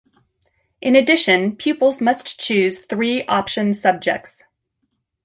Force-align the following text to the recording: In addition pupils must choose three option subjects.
In 0.81 0.95
addition 0.95 1.55
pupils 1.55 2.01
must 2.01 2.39
choose 2.39 2.79
three 2.79 3.23
option 3.27 3.71
subjects. 3.71 4.41